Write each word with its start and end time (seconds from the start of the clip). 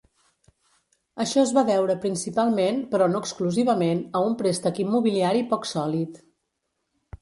Això 1.25 1.41
es 1.47 1.51
va 1.57 1.63
deure 1.67 1.97
principalment, 2.07 2.81
però 2.95 3.11
no 3.13 3.23
exclusivament, 3.27 4.05
a 4.23 4.27
un 4.33 4.37
préstec 4.43 4.85
immobiliari 4.89 5.49
poc 5.57 5.75
sòlid. 5.79 6.23